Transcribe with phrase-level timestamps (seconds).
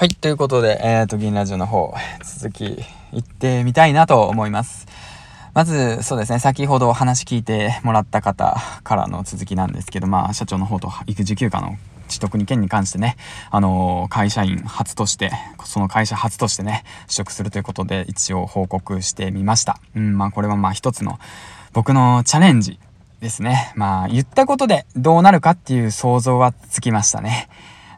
[0.00, 1.92] はい、ということで、えっ、ー、と、銀ラジオの方、
[2.24, 2.64] 続き、
[3.12, 4.86] 行ってみたいなと思います。
[5.52, 11.76] まず、そうですね、先ほど話聞いてもらった方からの続きなんですけど、まあ、社長の方と育児休暇の
[12.08, 13.18] 取得に件に関してね、
[13.50, 15.32] あの会社員初として、
[15.66, 19.76] その会社初としてね、取得するということで、一応報告してみました。
[19.94, 21.18] うん、まあ、これはまあ一つの
[21.74, 22.78] 僕のチャレンジ
[23.20, 23.74] ですね。
[23.76, 27.50] まあ、言ったことでどうなるかっていう想像はつきましたね。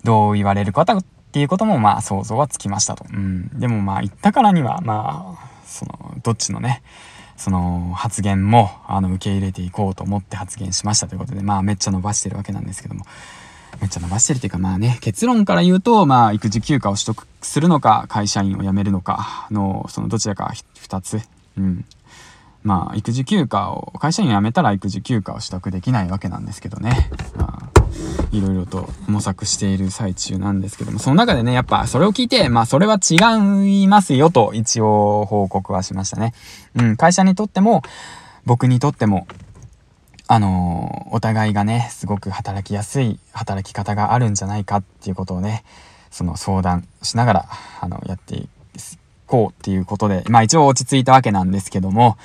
[0.02, 0.84] どう言われるか
[1.32, 3.06] っていうこともまあ想像はつきましたと。
[3.10, 3.48] うん。
[3.58, 6.82] でもまあ言ったからにはまあ、その、どっちのね、
[7.38, 13.06] その発言もあの受け入れていこうと思って発言しましたということで、まあめっちゃ伸ばしてるわけなんですけども、
[13.80, 21.18] めっちゃ伸ばしてるっていうかまあね、結論から言うと、まあ育児休暇を取得するのか、会社員を辞めるのかの、そのどちらか2つ、
[21.56, 21.86] うん。
[22.62, 27.10] まあ育児休暇を、会社員を辞めたら育児休暇を取得できないわけなんですけどね。
[27.38, 27.81] まあ
[28.32, 36.32] いろいろと模索している最中なんですけども、その中でね、やっぱそれを聞いて、まあそれは違いますよと一応報告はしましたね。
[36.74, 37.82] うん、会社にとっても、
[38.44, 39.26] 僕にとっても、
[40.28, 45.64] あの、お互いがね、すごく働きやすい働き方があるんじゃないかっていうことをね、
[46.10, 47.48] その相談しながら、
[47.80, 48.48] あの、やってい
[49.32, 52.18] こうっていうことで、まあ一応落ち着いたわけなんですけども、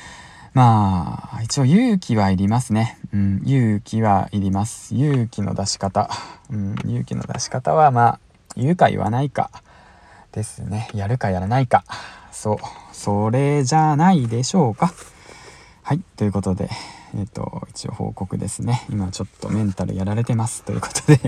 [0.58, 2.98] まあ、一応勇気はいりますね。
[3.14, 4.96] うん、勇気はいります。
[4.96, 6.10] 勇気の出し方。
[6.50, 8.20] うん、勇気の出し方は、まあ、
[8.56, 9.52] 言うか言わないか
[10.32, 10.90] ですね。
[10.96, 11.84] やるかやらないか。
[12.32, 12.58] そう、
[12.92, 14.92] それじゃないでしょうか。
[15.84, 16.72] はい、ということで、
[17.14, 18.84] えっ、ー、と、一応報告ですね。
[18.90, 20.64] 今ちょっとメンタルやられてます。
[20.64, 21.20] ということで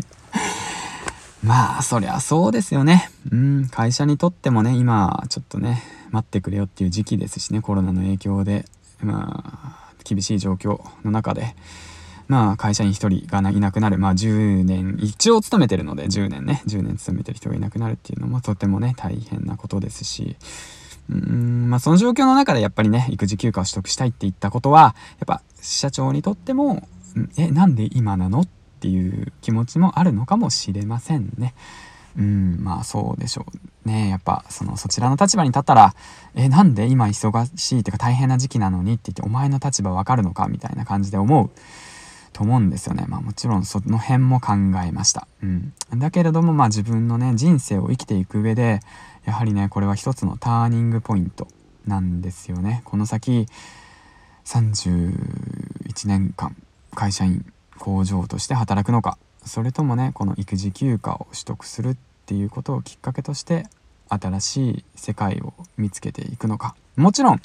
[1.45, 3.11] まあ、そりゃそうですよね。
[3.31, 8.65] うん、会社にとってもね、今、ちょっとね、待ってくれよっていう時期ですしね、コロナの影響で。
[9.01, 11.55] まあ、厳しい状況の中で、
[12.27, 13.97] まあ、会社員1人がいなくなる。
[13.97, 20.37] まあ、10年、一応勤めてるので、10年ね、10年勤めてる人がいなくなるっていうのもとてもね、大変なことですし、
[21.09, 26.87] うん、まあ、その状況の中でやっぱりね、育児休暇を取得したいって言ったことは、やっぱ、社長にとっても、
[27.37, 28.41] え、なんで今なの？
[28.41, 28.47] っ
[28.79, 31.53] ていう気持ちもあるのかもしれませんね。
[32.17, 33.45] うん、まあそうでしょ
[33.85, 34.09] うね。
[34.09, 35.93] やっぱ、その、そちらの立場に立ったら、
[36.35, 41.49] え、なんで今忙しいっていうか大変な時期なのにって言って、お前の立場わかるのかみたいな感じで思う
[42.33, 43.05] と思うんですよね。
[43.07, 44.53] まあもちろんその辺も考
[44.85, 45.27] えました。
[45.43, 45.73] うん。
[45.95, 48.79] だけれども、まあ自分のね、人生を生きていく上で、
[49.25, 51.47] やはりね、これは一つのターニングポイント
[51.85, 52.81] なんですよね。
[52.85, 53.47] この先、
[54.45, 56.55] 31年間、
[56.95, 57.45] 会社員、
[57.77, 63.67] 工場として働くのか、それともね、この育児休暇を取得するっていうことをきっかけとして
[64.09, 66.75] 新しい世界を見つけていくのか。
[66.95, 67.41] もちろん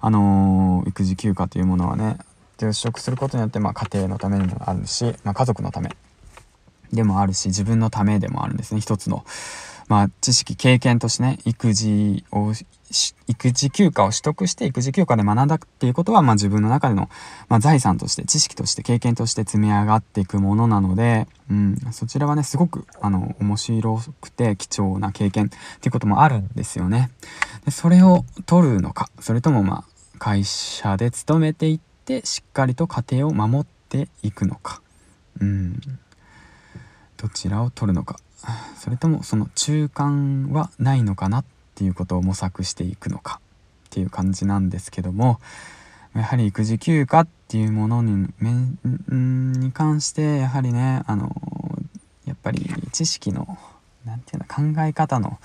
[0.00, 2.18] あのー、育児休暇というものはね
[2.56, 5.90] 取得することによって、まあ、家庭のためにもあるし、まあ、家族のため
[6.92, 9.24] でもあるし自分のためでもあるんですね一つの。
[9.88, 12.52] まあ、知識、経験としてね、育児を、
[13.26, 17.08] 育児休暇を取得して育児休暇で学んだっていうことは、まあ自分の中での、
[17.48, 25.56] まあ、財産として、知識として、経験として積み上がっていくものなので、うん、そちらはね、すごく、あの、面白くて貴重な経験って
[25.86, 27.10] いうこともあるんですよね。
[27.64, 34.82] でそれを取るのか、それともまあ、会社で勤めていって、しっかりと家庭を守っていくのか。
[35.40, 35.80] うん。
[37.16, 38.18] どちらを取るのか。
[38.78, 41.44] それともその中間はないのかなっ
[41.74, 43.40] ていうことを模索していくのか
[43.88, 45.40] っていう感じなんですけども
[46.14, 51.34] やはり育児休暇っていうものにに関してやはりねあの
[52.26, 53.58] やっぱり知識の
[54.04, 55.38] 何て言うの考え方の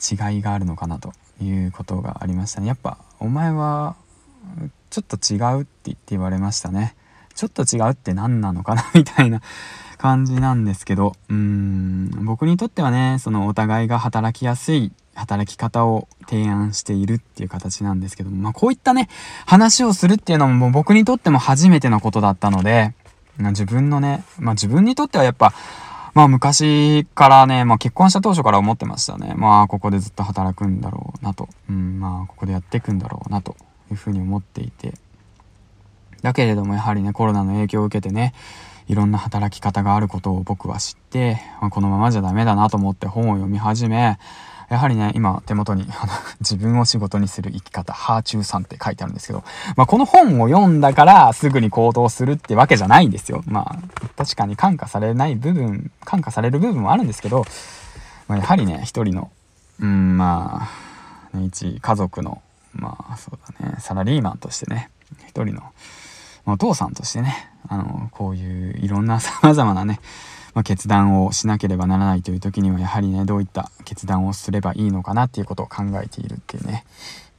[0.00, 2.66] 違いがあるのかなということがありましたね。
[2.66, 3.96] やっぱお前は
[4.90, 6.94] ちょっと違うって言って言われましたね。
[7.34, 9.40] ちょっと違うって何なのかなみたいな
[9.98, 19.08] 感じなんですけど、うーん、僕にとってはね、そのお互いが働きやすい働き方を提案しているっていう形なんですけども、まあこういったね、
[19.46, 22.94] 話をするっていうのも僕にとっても初めてのことだったので、
[23.36, 25.52] まあ、自分のね、まあ自分にとってはやっぱ、
[26.14, 29.34] まあ昔からね、まあ結婚した当初から思ってましたね。
[29.36, 31.48] まあここでずっと働くんだろうなと。
[31.68, 33.56] うん、まあここでやっていくんだろうなと
[33.90, 34.94] いうふうに思っていて。
[36.24, 38.32] だけれどもやはりね、コロナの影響を受けてね、
[38.88, 44.18] いろんな働き方があることを僕は知って、まあ、このままじゃダメだなと思って本を読み始め、
[44.70, 45.86] やはりね、今手元に
[46.40, 49.44] 自分を仕事にする生き方、ハーチューさんって書いてあるんですけど、
[49.76, 53.42] まあ、この本を読んだからすぐに行動するってわけじゃないんですよ。
[53.46, 57.44] まあ、確かに感化されない部分、感化される部分もあるんですけど、
[58.28, 59.30] まあ、やはりね、一人の、
[59.78, 60.70] うん、ま
[61.34, 62.40] あ、ね、一家族の、
[62.72, 64.90] まあ、そうだね、サラリーマンとしてね、
[65.28, 65.62] 一人の、
[66.46, 70.00] お父さんとしてね、あの、こういういろんな 様々なね、
[70.54, 76.84] まあ、決断をしなければならないという時にはやはりねどういった決断をすればいいのかなっていうことを考えているっていうね。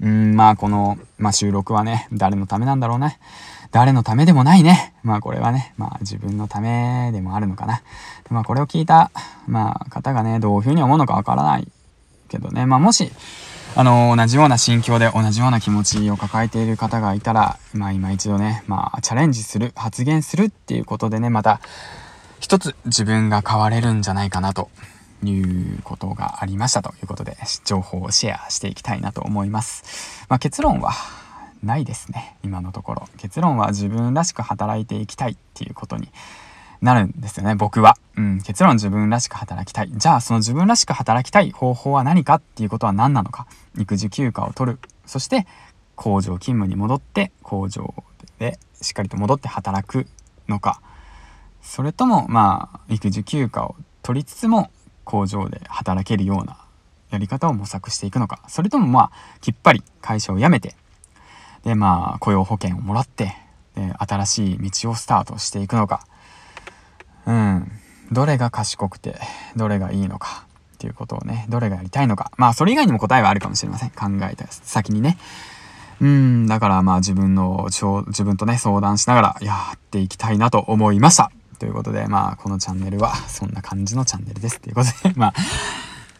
[0.01, 3.17] うんまあこの、まあ、収録はね誰のためなんだろうね。
[3.71, 4.93] 誰のためでもないね。
[5.03, 7.81] まあこれはねまあ自分のためでもあるのかな。
[8.29, 9.11] まあこれを聞いた、
[9.47, 11.67] まあ、方がねどういうふうに思うのかわからない
[12.27, 12.65] けどね。
[12.65, 13.09] まあもし
[13.77, 21.59] あの同じような心境で同じような気持ちを抱えている方がいたら、まあ今一度ね、まあチャレンジする、発言するっていうことでね、また
[22.39, 24.69] 一つ自分が変われるんじゃないかなと
[25.25, 27.35] いうことがありましたということで、
[27.65, 30.25] 情報をシェアしていきたいなと思います。
[30.29, 30.93] まあ結論は
[31.61, 33.09] ないですね、今のところ。
[33.17, 36.07] 結論は自分らしく働いていきたいっていうことに
[36.85, 37.97] なるんですよね、僕は。
[38.15, 39.91] うん、結論自分らしく働きたい。
[39.91, 43.47] じゃあ、その自分らしく働きたい方法は何かっていうことは何なのか。
[43.75, 44.79] 育児休暇を取る。
[45.07, 45.47] そして、
[45.95, 47.95] 工場勤務に戻って、工場
[48.37, 50.05] でしっかりと戻って働く
[50.47, 50.79] のか。
[51.63, 54.69] それとも、まあ、育児休暇を取りつつも、
[55.05, 56.57] 工場で働けるような
[57.09, 58.43] やり方を模索していくのか。
[58.47, 60.75] それとも、まあ、きっぱり会社を辞めて、
[61.63, 63.35] で、まあ、雇用保険をもらって、
[63.73, 66.05] で、新しい道をスタートしていくのか。
[67.25, 67.71] うん。
[68.11, 69.19] どれが賢くて、
[69.55, 70.45] どれがいいのか
[70.75, 72.31] っていうことをね、どれがやりたいのか。
[72.37, 73.89] まあ、それ以外にも答えはあるかもしれません。
[73.89, 75.17] 考えた先にね。
[76.01, 81.31] うん、だからまあ自分の、自分とね、相談しながらやっていきたいなと思いました。
[81.57, 84.59] ということで、まあ、このチャンネルはそんな感じのチャンネルです。
[84.59, 85.33] ということで、まあ、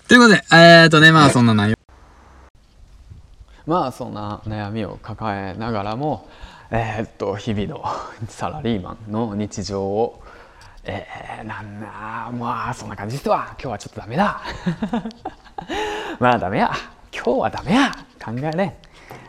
[0.08, 1.76] ということで、えー、っとね、まあそんな内容。
[3.66, 6.30] まあそんな悩みを抱えながらも、
[6.72, 7.84] えー、っと日々の
[8.30, 10.22] サラリーマンの日常を
[10.86, 11.88] えー、なんだ。
[12.32, 13.48] まあそんな感じですわ。
[13.52, 14.42] 今日はちょっとダメだ。
[16.20, 16.72] まあダメや。
[17.14, 17.92] 今日はダメや。
[18.24, 18.78] 考えね。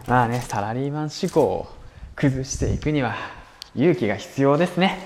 [0.06, 1.66] まあねサラリーマン思考を
[2.14, 3.14] 崩していくには
[3.74, 4.98] 勇気が必要ですね。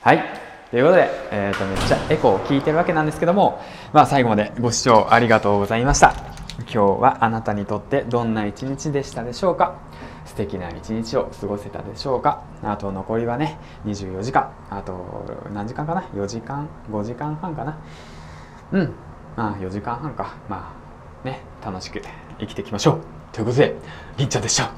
[0.00, 0.24] はい。
[0.70, 3.62] ということで、えーと、めっちゃエコーを聞いてるわけなんですけども、
[3.94, 6.12] まあ、最後までご視聴ありがとうございました。
[6.60, 9.76] 今日はあなたにとってどんな一日でしたでしょうか？
[10.38, 12.42] 敵な一日を過ごせたでしょうか？
[12.62, 14.50] あと残りはね24時間。
[14.70, 17.78] あと何時間かな？4時間？5時間半かな？
[18.72, 18.94] うん。
[19.36, 20.36] まあ4時間半か。
[20.48, 20.72] ま
[21.24, 22.00] あね楽しく
[22.38, 23.00] 生きていきましょう。
[23.32, 23.76] ということで
[24.16, 24.70] りんちゃんでした。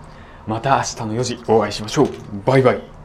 [0.47, 2.09] また明日の4時お会いしましょう。
[2.45, 3.00] バイバイ。